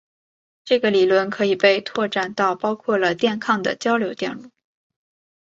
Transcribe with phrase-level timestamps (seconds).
[0.65, 4.49] 这个理论可以被扩展到包括了电抗的交流电路。